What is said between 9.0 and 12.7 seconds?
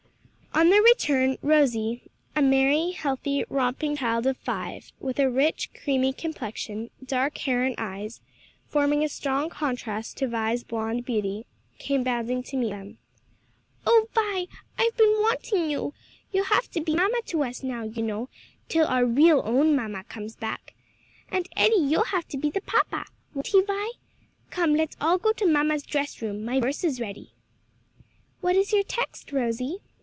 a strong contrast to Vi's blonde beauty, came bounding to